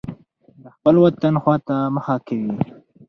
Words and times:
د 0.63 0.65
خپل 0.75 0.95
وطن 1.03 1.33
خوا 1.43 1.55
ته 1.67 1.75
مخه 1.95 2.15
کوي. 2.27 2.53